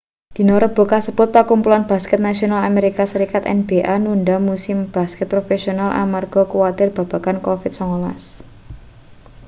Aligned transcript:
dina 0.35 0.55
rebo 0.63 0.83
kasebut 0.91 1.27
pakumpulan 1.37 1.83
basket 1.89 2.19
nasional 2.27 2.61
amerika 2.69 3.03
serikat 3.13 3.43
nba 3.59 3.93
nundha 4.03 4.37
musim 4.49 4.77
basket 4.95 5.27
profesional 5.33 5.89
amarga 6.03 6.41
kuwatir 6.51 6.87
babagan 6.97 7.37
covid-19 7.47 7.83